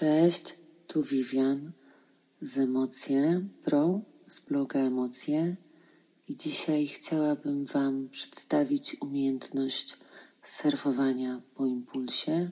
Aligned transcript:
Cześć, 0.00 0.54
tu 0.86 1.02
Vivian 1.02 1.72
z 2.40 2.58
Emocje 2.58 3.48
Pro, 3.64 4.00
z 4.26 4.40
bloga 4.40 4.80
Emocje 4.80 5.56
i 6.28 6.36
dzisiaj 6.36 6.86
chciałabym 6.86 7.66
Wam 7.66 8.08
przedstawić 8.08 8.96
umiejętność 9.00 9.96
surfowania 10.42 11.42
po 11.54 11.66
impulsie 11.66 12.50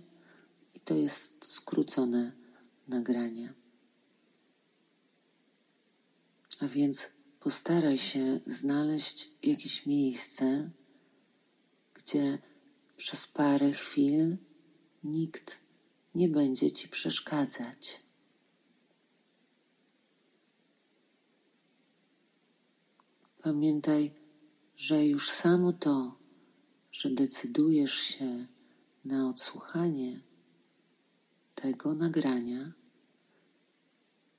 i 0.75 0.81
to 0.81 0.95
jest 0.95 1.53
skrócone 1.53 2.33
nagranie. 2.89 3.55
A 6.61 6.67
więc 6.67 7.07
postaraj 7.41 7.99
się 7.99 8.41
znaleźć 8.47 9.31
jakieś 9.43 9.87
miejsce, 9.87 10.71
gdzie 11.95 12.39
przez 12.97 13.27
parę 13.27 13.73
chwil 13.73 14.37
nikt 15.05 15.68
nie 16.19 16.29
będzie 16.29 16.71
ci 16.71 16.89
przeszkadzać. 16.89 18.03
Pamiętaj, 23.43 24.15
że 24.77 25.07
już 25.07 25.31
samo 25.31 25.73
to, 25.73 26.19
że 26.93 27.11
decydujesz 27.11 27.95
się 27.95 28.47
na 29.05 29.29
odsłuchanie 29.29 30.21
tego 31.55 31.95
nagrania, 31.95 32.73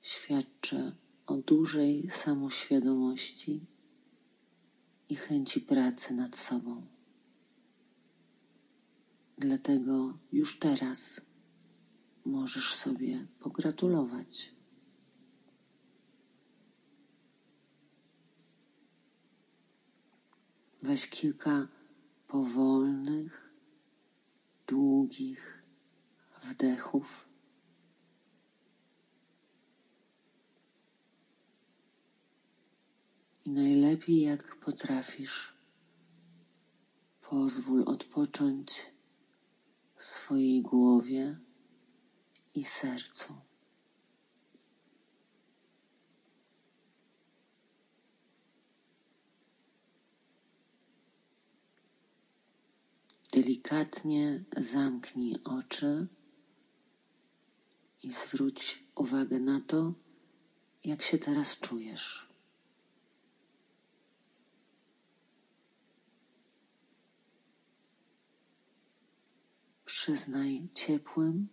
świadczy 0.02 0.92
o 1.26 1.36
dużej 1.36 2.10
samoświadomości 2.10 3.66
i 5.08 5.16
chęci 5.16 5.60
pracy 5.60 6.14
nad 6.14 6.36
sobą. 6.36 6.86
Dlatego 9.38 10.18
już 10.32 10.58
teraz 10.58 11.20
możesz 12.30 12.74
sobie 12.74 13.26
pogratulować. 13.38 14.52
Weź 20.82 21.08
kilka 21.08 21.68
powolnych, 22.28 23.54
długich 24.66 25.62
wdechów. 26.42 27.28
I 33.44 33.50
najlepiej 33.50 34.20
jak 34.20 34.56
potrafisz, 34.56 35.54
pozwól 37.20 37.82
odpocząć 37.86 38.92
swojej 39.96 40.62
głowie 40.62 41.38
i 42.54 42.62
sercu. 42.62 43.34
Delikatnie 53.32 54.44
zamknij 54.56 55.36
oczy 55.44 56.06
i 58.02 58.10
zwróć 58.10 58.84
uwagę 58.94 59.40
na 59.40 59.60
to, 59.60 59.94
jak 60.84 61.02
się 61.02 61.18
teraz 61.18 61.58
czujesz. 61.58 62.30
Przyznaj 69.84 70.68
ciepłym 70.74 71.48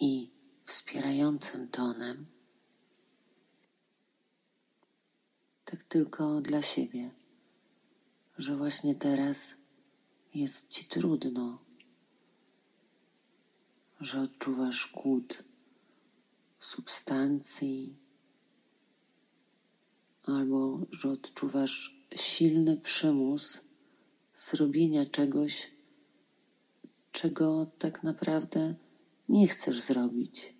i 0.00 0.30
wspierającym 0.64 1.68
tonem, 1.68 2.26
tak 5.64 5.82
tylko 5.82 6.40
dla 6.40 6.62
siebie, 6.62 7.10
że 8.38 8.56
właśnie 8.56 8.94
teraz 8.94 9.54
jest 10.34 10.68
ci 10.68 10.84
trudno, 10.84 11.58
że 14.00 14.20
odczuwasz 14.20 14.92
głód 14.92 15.44
substancji, 16.60 17.96
albo 20.22 20.80
że 20.90 21.10
odczuwasz 21.10 21.96
silny 22.14 22.76
przymus 22.76 23.60
zrobienia 24.34 25.06
czegoś, 25.06 25.70
czego 27.12 27.66
tak 27.78 28.02
naprawdę 28.02 28.74
nie 29.28 29.48
chcesz 29.48 29.80
zrobić. 29.80 30.56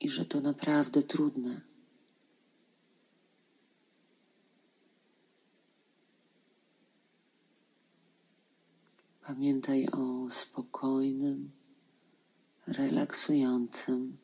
I 0.00 0.10
że 0.10 0.24
to 0.24 0.40
naprawdę 0.40 1.02
trudne. 1.02 1.60
Pamiętaj 9.26 9.88
o 9.88 10.30
spokojnym, 10.30 11.50
relaksującym 12.66 14.18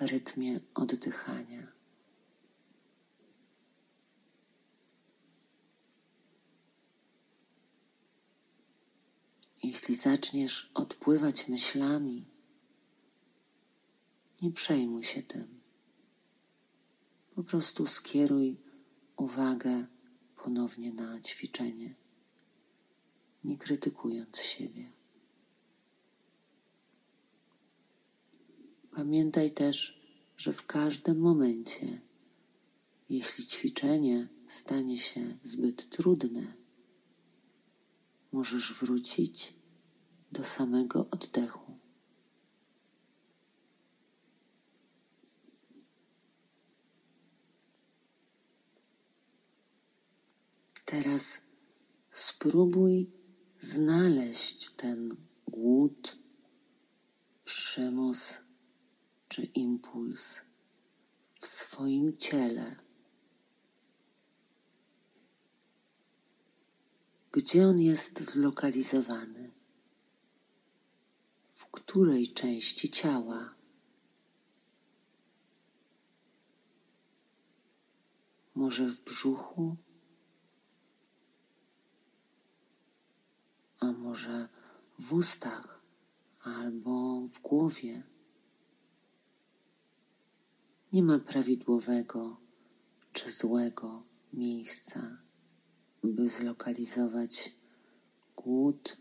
rytmie 0.00 0.60
oddychania. 0.74 1.75
Jeśli 9.66 9.94
zaczniesz 9.94 10.70
odpływać 10.74 11.48
myślami, 11.48 12.26
nie 14.42 14.50
przejmuj 14.50 15.04
się 15.04 15.22
tym. 15.22 15.60
Po 17.34 17.44
prostu 17.44 17.86
skieruj 17.86 18.56
uwagę 19.16 19.86
ponownie 20.36 20.92
na 20.92 21.20
ćwiczenie, 21.20 21.94
nie 23.44 23.58
krytykując 23.58 24.38
siebie. 24.40 24.92
Pamiętaj 28.90 29.50
też, 29.50 30.00
że 30.36 30.52
w 30.52 30.66
każdym 30.66 31.18
momencie, 31.18 32.00
jeśli 33.08 33.46
ćwiczenie 33.46 34.28
stanie 34.48 34.96
się 34.96 35.38
zbyt 35.42 35.88
trudne, 35.88 36.54
możesz 38.32 38.72
wrócić 38.72 39.55
do 40.36 40.44
samego 40.44 41.10
oddechu. 41.10 41.78
Teraz 50.84 51.38
spróbuj 52.10 53.10
znaleźć 53.60 54.70
ten 54.70 55.16
głód, 55.48 56.18
przymus 57.44 58.38
czy 59.28 59.42
impuls 59.42 60.40
w 61.40 61.46
swoim 61.46 62.16
ciele. 62.16 62.76
Gdzie 67.32 67.66
on 67.66 67.80
jest 67.80 68.20
zlokalizowany? 68.20 69.45
Której 71.96 72.32
części 72.32 72.90
ciała? 72.90 73.54
Może 78.54 78.90
w 78.90 79.04
brzuchu? 79.04 79.76
A 83.80 83.92
może 83.92 84.48
w 84.98 85.12
ustach 85.12 85.80
albo 86.40 87.20
w 87.20 87.40
głowie? 87.40 88.02
Nie 90.92 91.02
ma 91.02 91.18
prawidłowego 91.18 92.36
czy 93.12 93.32
złego 93.32 94.02
miejsca 94.32 95.22
by 96.04 96.28
zlokalizować 96.28 97.56
głód, 98.36 98.96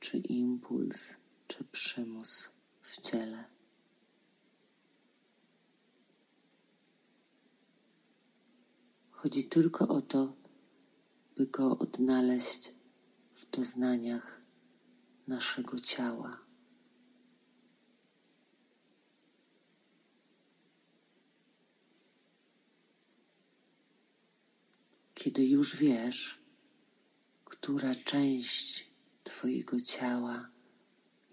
czy 0.00 0.18
impuls, 0.18 1.23
czy 1.54 1.64
przymus 1.64 2.48
w 2.82 3.00
ciele. 3.00 3.44
Chodzi 9.10 9.44
tylko 9.44 9.88
o 9.88 10.00
to, 10.00 10.36
by 11.36 11.46
go 11.46 11.78
odnaleźć 11.78 12.72
w 13.34 13.50
doznaniach 13.50 14.40
naszego 15.26 15.78
ciała. 15.78 16.38
Kiedy 25.14 25.46
już 25.46 25.76
wiesz, 25.76 26.38
która 27.44 27.94
część 27.94 28.90
Twojego 29.24 29.80
ciała 29.80 30.53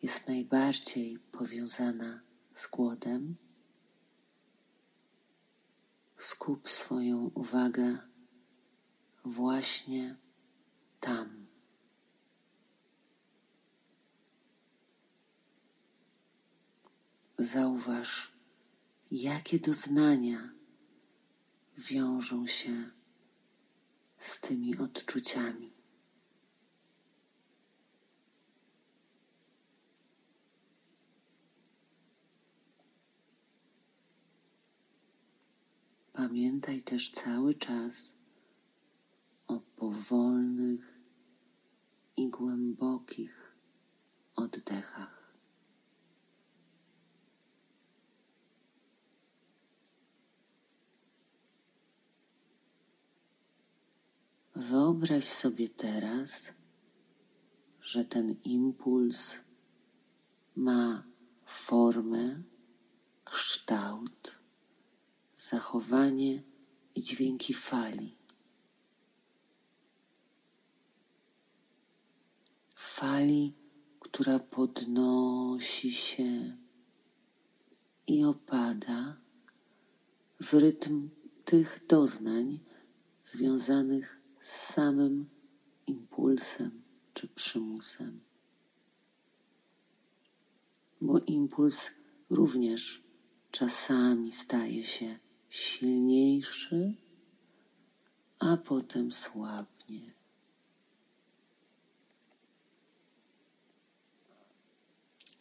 jest 0.02 0.28
najbardziej 0.28 1.20
powiązana 1.20 2.22
z 2.56 2.68
głodem, 2.68 3.36
skup 6.18 6.70
swoją 6.70 7.32
uwagę 7.36 7.98
właśnie 9.26 10.16
tam. 11.00 11.48
Zauważ, 17.38 18.32
jakie 19.12 19.60
doznania 19.60 20.54
wiążą 21.78 22.48
się 22.48 22.92
z 24.18 24.40
tymi 24.40 24.78
odczuciami. 24.78 25.71
Pamiętaj 36.32 36.82
też 36.82 37.12
cały 37.12 37.54
czas 37.54 38.14
o 39.48 39.60
powolnych 39.60 41.00
i 42.18 42.30
głębokich 42.30 43.56
oddechach. 44.36 45.34
Wyobraź 54.56 55.24
sobie 55.24 55.70
teraz, 55.70 56.54
że 57.82 58.06
ten 58.06 58.36
impuls 58.44 59.34
ma 60.56 61.04
formę, 61.46 62.44
kształt 63.24 64.41
zachowanie 65.52 66.44
i 66.96 67.02
dźwięki 67.02 67.54
fali. 67.54 68.16
Fali, 72.76 73.54
która 74.00 74.40
podnosi 74.40 75.92
się 75.92 76.58
i 78.08 78.24
opada 78.24 79.18
w 80.42 80.54
rytm 80.54 81.10
tych 81.46 81.86
doznań 81.88 82.60
związanych 83.26 84.22
z 84.42 84.74
samym 84.74 85.30
impulsem 85.88 86.82
czy 87.14 87.28
przymusem. 87.28 88.22
Bo 91.02 91.20
impuls 91.20 91.90
również 92.30 93.04
czasami 93.52 94.32
staje 94.32 94.84
się 94.84 95.20
silniejszy, 95.52 96.94
a 98.40 98.58
potem 98.58 99.12
słabnie. 99.12 100.14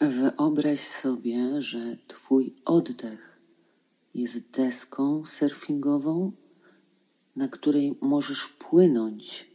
Wyobraź 0.00 0.80
sobie, 0.80 1.62
że 1.62 1.96
Twój 2.06 2.54
oddech 2.64 3.40
jest 4.14 4.50
deską 4.50 5.24
surfingową, 5.24 6.32
na 7.36 7.48
której 7.48 7.98
możesz 8.00 8.48
płynąć 8.48 9.50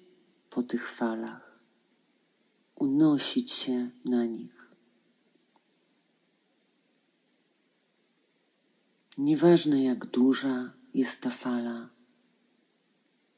po 0.50 0.64
tych 0.64 0.92
falach, 0.92 1.60
unosić 2.76 3.52
się 3.52 3.90
na 4.06 4.26
nich. 4.26 4.55
Nieważne 9.18 9.84
jak 9.84 10.06
duża 10.06 10.74
jest 10.94 11.22
ta 11.22 11.30
fala, 11.30 11.90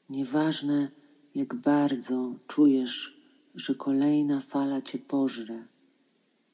nieważne 0.08 0.90
jak 1.34 1.54
bardzo 1.54 2.34
czujesz, 2.46 3.20
że 3.54 3.74
kolejna 3.74 4.40
fala 4.40 4.82
cię 4.82 4.98
pożre, 4.98 5.66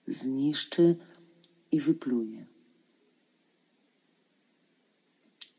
zniszczy 0.06 0.96
i 1.72 1.80
wypluje. 1.80 2.46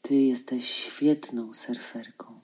Ty 0.02 0.16
jesteś 0.16 0.70
świetną 0.70 1.54
surferką 1.54 2.40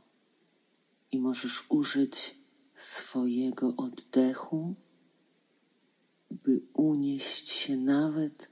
i 1.11 1.19
możesz 1.19 1.65
użyć 1.69 2.35
swojego 2.75 3.75
oddechu, 3.77 4.75
by 6.31 6.61
unieść 6.73 7.49
się 7.49 7.77
nawet 7.77 8.51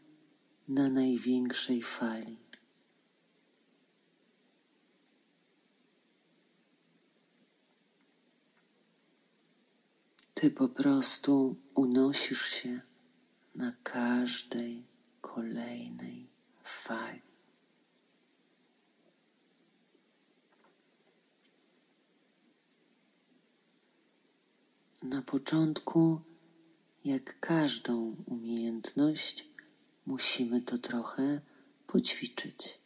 na 0.68 0.90
największej 0.90 1.82
fali. 1.82 2.49
Ty 10.40 10.52
po 10.52 10.70
prostu 10.70 11.56
unosisz 11.76 12.46
się 12.46 12.82
na 13.56 13.72
każdej 13.84 14.88
kolejnej 15.22 16.30
fali. 16.64 17.22
Na 25.04 25.22
początku, 25.22 26.22
jak 27.06 27.40
każdą 27.40 28.16
umiejętność, 28.26 29.50
musimy 30.06 30.62
to 30.62 30.78
trochę 30.78 31.42
poćwiczyć. 31.88 32.80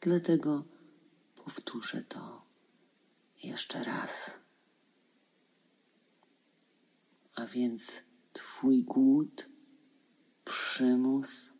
Dlatego 0.00 0.64
powtórzę 1.44 2.02
to 2.02 2.42
jeszcze 3.42 3.84
raz 3.84 4.37
a 7.38 7.46
więc 7.46 8.02
Twój 8.32 8.82
głód, 8.82 9.48
przymus, 10.44 11.52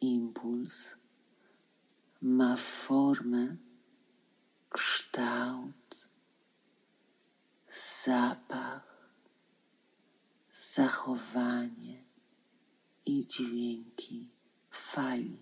impuls 0.00 0.94
ma 2.22 2.56
formę, 2.56 3.56
kształt, 4.70 6.08
zapach, 8.04 9.10
zachowanie 10.74 12.04
i 13.06 13.26
dźwięki 13.26 14.28
fali. 14.70 15.38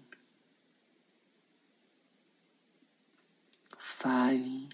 Fali, 3.78 4.68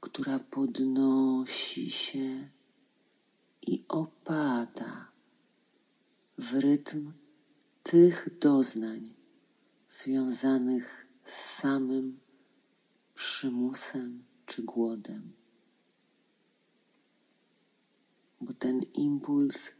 która 0.00 0.38
podnosi 0.38 1.90
się 1.90 2.48
i 3.62 3.84
opada 3.88 5.08
w 6.38 6.54
rytm 6.54 7.12
tych 7.82 8.38
doznań 8.38 9.14
związanych 9.90 11.06
z 11.24 11.34
samym 11.34 12.20
przymusem 13.14 14.24
czy 14.46 14.62
głodem. 14.62 15.32
Bo 18.40 18.52
ten 18.54 18.82
impuls 18.82 19.70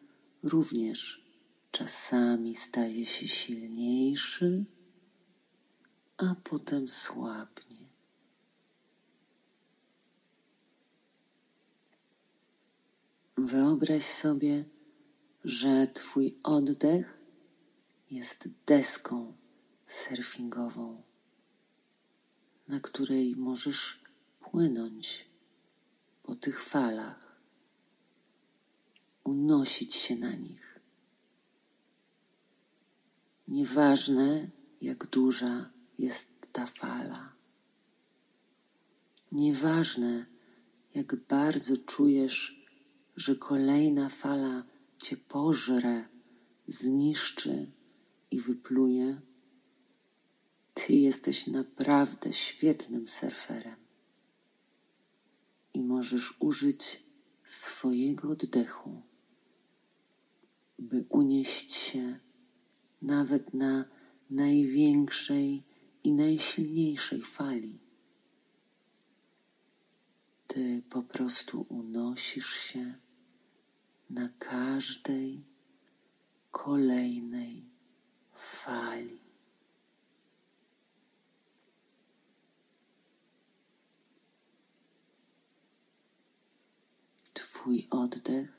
również 0.43 1.25
czasami 1.71 2.55
staje 2.55 3.07
się 3.07 3.29
silniejszy, 3.29 4.65
a 6.17 6.35
potem 6.45 6.89
słabnie. 6.89 7.72
Wyobraź 13.37 14.03
sobie, 14.03 14.65
że 15.45 15.87
Twój 15.87 16.39
oddech 16.43 17.19
jest 18.11 18.49
deską 18.67 19.37
surfingową, 19.87 21.03
na 22.69 22.81
której 22.81 23.37
możesz 23.37 24.03
płynąć 24.41 25.27
po 26.23 26.35
tych 26.35 26.63
falach, 26.63 27.39
unosić 29.25 29.95
się 29.95 30.17
na 30.17 30.33
nich. 30.33 30.79
Nieważne, 33.49 34.51
jak 34.81 35.07
duża 35.07 35.71
jest 35.99 36.31
ta 36.53 36.67
fala. 36.67 37.33
Nieważne, 39.33 40.27
jak 40.95 41.17
bardzo 41.17 41.77
czujesz 41.77 42.62
że 43.17 43.37
kolejna 43.37 44.09
fala 44.09 44.65
cię 45.03 45.17
pożre, 45.17 46.09
zniszczy 46.67 47.71
i 48.31 48.41
wypluje, 48.41 49.21
ty 50.75 50.93
jesteś 50.93 51.47
naprawdę 51.47 52.33
świetnym 52.33 53.09
surferem 53.09 53.77
i 55.75 55.83
możesz 55.83 56.37
użyć 56.41 57.03
swojego 57.45 58.31
oddechu, 58.31 59.03
by 60.79 61.05
unieść 61.09 61.73
się 61.73 62.19
nawet 63.03 63.55
na 63.55 63.85
największej 64.31 65.63
i 66.05 66.13
najsilniejszej 66.13 67.23
fali. 67.23 67.82
Ty 70.53 70.83
po 70.91 71.03
prostu 71.03 71.67
unosisz 71.69 72.55
się 72.55 72.95
na 74.11 74.29
każdej 74.39 75.45
kolejnej 76.51 77.65
fali. 78.35 79.21
Twój 87.35 87.87
oddech 87.91 88.53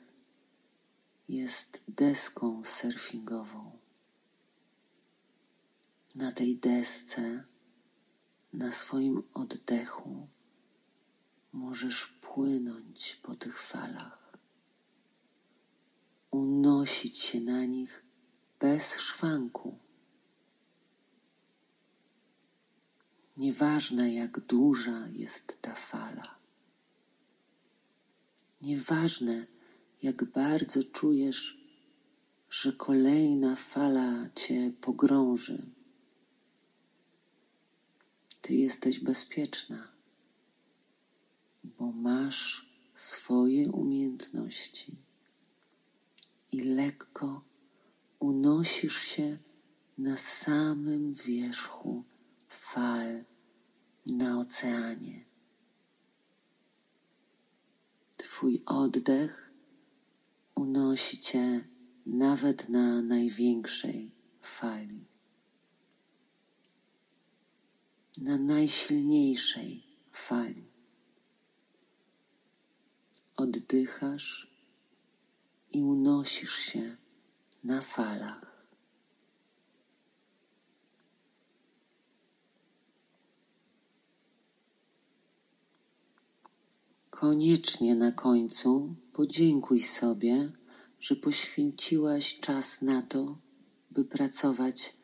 jest 1.28 1.82
deską 1.88 2.64
surfingową. 2.64 3.78
Na 6.14 6.32
tej 6.32 6.56
desce, 6.56 7.44
na 8.52 8.72
swoim 8.72 9.22
oddechu, 9.34 10.28
możesz 11.54 12.06
płynąć 12.06 13.20
po 13.22 13.34
tych 13.34 13.62
falach, 13.62 14.32
unosić 16.30 17.18
się 17.18 17.40
na 17.40 17.64
nich 17.64 18.04
bez 18.60 18.94
szwanku. 18.94 19.78
Nieważne, 23.36 24.14
jak 24.14 24.40
duża 24.40 25.08
jest 25.08 25.58
ta 25.62 25.74
fala, 25.74 26.38
nieważne, 28.62 29.46
jak 30.02 30.24
bardzo 30.24 30.84
czujesz, 30.84 31.58
że 32.50 32.72
kolejna 32.72 33.56
fala 33.56 34.30
cię 34.34 34.72
pogrąży. 34.80 35.66
Ty 38.40 38.54
jesteś 38.54 39.00
bezpieczna, 39.00 39.93
bo 41.84 41.92
masz 41.92 42.66
swoje 42.94 43.72
umiejętności 43.72 44.96
i 46.52 46.60
lekko 46.60 47.44
unosisz 48.18 48.98
się 48.98 49.38
na 49.98 50.16
samym 50.16 51.14
wierzchu 51.14 52.04
fal 52.48 53.24
na 54.06 54.38
oceanie. 54.38 55.24
Twój 58.16 58.62
oddech 58.66 59.52
unosi 60.54 61.18
cię 61.18 61.68
nawet 62.06 62.68
na 62.68 63.02
największej 63.02 64.10
fali, 64.42 65.04
na 68.18 68.38
najsilniejszej 68.38 69.82
fali. 70.12 70.73
Oddychasz 73.36 74.50
i 75.72 75.82
unosisz 75.82 76.56
się 76.56 76.96
na 77.64 77.80
falach. 77.80 78.54
Koniecznie 87.10 87.94
na 87.94 88.12
końcu 88.12 88.94
podziękuj 89.12 89.80
sobie, 89.80 90.52
że 91.00 91.16
poświęciłaś 91.16 92.40
czas 92.40 92.82
na 92.82 93.02
to, 93.02 93.38
by 93.90 94.04
pracować 94.04 94.96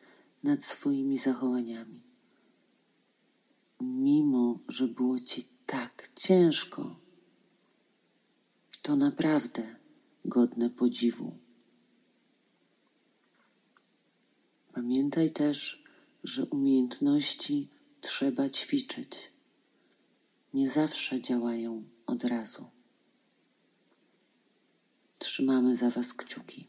nad 0.43 0.63
swoimi 0.63 1.17
zachowaniami. 1.17 2.01
Mimo, 3.81 4.59
że 4.67 4.87
było 4.87 5.19
ci 5.19 5.47
tak 5.65 6.11
ciężko, 6.15 6.95
to 8.81 8.95
naprawdę 8.95 9.75
godne 10.25 10.69
podziwu. 10.69 11.37
Pamiętaj 14.73 15.31
też, 15.31 15.83
że 16.23 16.45
umiejętności 16.45 17.67
trzeba 18.01 18.49
ćwiczyć. 18.49 19.31
Nie 20.53 20.69
zawsze 20.69 21.21
działają 21.21 21.83
od 22.05 22.23
razu. 22.23 22.65
Trzymamy 25.19 25.75
za 25.75 25.89
Was 25.89 26.13
kciuki. 26.13 26.67